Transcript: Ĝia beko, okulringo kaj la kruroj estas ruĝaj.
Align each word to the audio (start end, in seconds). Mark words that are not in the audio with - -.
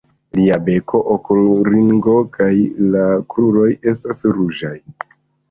Ĝia 0.37 0.55
beko, 0.69 1.01
okulringo 1.15 2.15
kaj 2.39 2.49
la 2.97 3.05
kruroj 3.35 3.69
estas 3.95 4.25
ruĝaj. 4.41 4.75